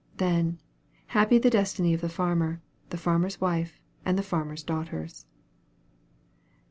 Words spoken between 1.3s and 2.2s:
the destiny of the